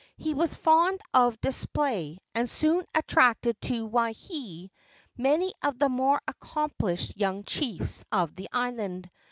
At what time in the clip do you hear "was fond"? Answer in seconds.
0.33-0.99